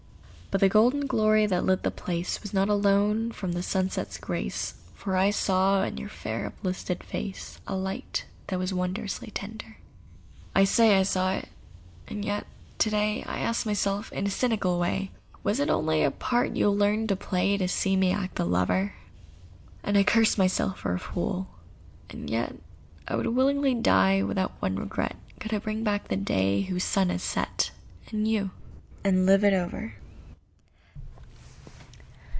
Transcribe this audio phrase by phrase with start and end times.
[0.51, 4.73] But the golden glory that lit the place Was not alone from the sunset's grace—
[4.93, 9.77] For I saw in your fair, uplifted face A light that was wondrously tender.
[10.53, 11.47] I say I saw it.
[12.09, 12.47] And yet
[12.79, 15.11] to day I ask myself, in a cynical way,
[15.41, 18.43] Was it only a part you had learned to play, To see me act the
[18.43, 18.91] lover?
[19.83, 21.47] And I curse myself for a fool.
[22.09, 22.57] And yet
[23.07, 27.07] I would willingly die without one regret Could I bring back the day whose sun
[27.07, 27.71] has set—
[28.11, 29.93] And you—and live it over.